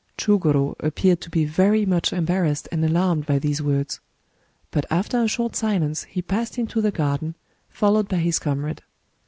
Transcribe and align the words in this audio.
Chugoro 0.17 0.73
appeared 0.79 1.21
to 1.21 1.29
be 1.29 1.45
very 1.45 1.85
much 1.85 2.11
embarrassed 2.11 2.67
and 2.71 2.83
alarmed 2.83 3.27
by 3.27 3.37
these 3.37 3.61
words. 3.61 3.99
But 4.71 4.87
after 4.89 5.21
a 5.21 5.27
short 5.27 5.55
silence 5.55 6.05
he 6.05 6.23
passed 6.23 6.57
into 6.57 6.81
the 6.81 6.89
garden, 6.89 7.35
followed 7.69 8.07
by 8.09 8.17
his 8.17 8.39
comrade. 8.39 8.81